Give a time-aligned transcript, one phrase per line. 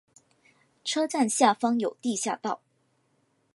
[0.83, 2.63] 车站下方有地下道。